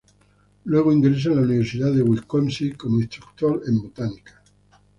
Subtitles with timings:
[0.63, 4.41] Luego ingresa a la Universidad de Wisconsin como instructor en botánica.